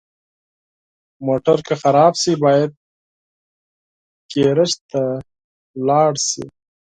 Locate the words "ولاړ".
5.79-6.13